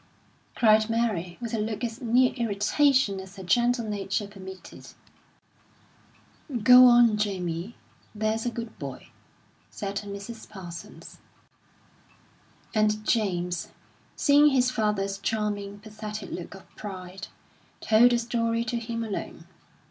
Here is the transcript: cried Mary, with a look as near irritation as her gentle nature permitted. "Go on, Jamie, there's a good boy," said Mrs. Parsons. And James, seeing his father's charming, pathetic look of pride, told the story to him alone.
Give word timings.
cried 0.55 0.89
Mary, 0.89 1.37
with 1.39 1.53
a 1.53 1.59
look 1.59 1.83
as 1.83 2.01
near 2.01 2.33
irritation 2.33 3.19
as 3.19 3.35
her 3.35 3.43
gentle 3.43 3.87
nature 3.87 4.25
permitted. 4.27 4.87
"Go 6.63 6.85
on, 6.87 7.17
Jamie, 7.17 7.75
there's 8.15 8.43
a 8.43 8.49
good 8.49 8.79
boy," 8.79 9.09
said 9.69 9.97
Mrs. 9.97 10.49
Parsons. 10.49 11.19
And 12.73 13.05
James, 13.05 13.69
seeing 14.15 14.47
his 14.47 14.71
father's 14.71 15.19
charming, 15.19 15.77
pathetic 15.77 16.31
look 16.31 16.55
of 16.55 16.67
pride, 16.75 17.27
told 17.79 18.09
the 18.09 18.17
story 18.17 18.63
to 18.63 18.77
him 18.79 19.03
alone. 19.03 19.45